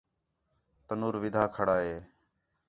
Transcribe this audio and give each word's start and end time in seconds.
تَنُور 0.87 1.13
وِدھا 1.21 1.43
کھڑا 1.55 1.77
ہے 1.85 1.97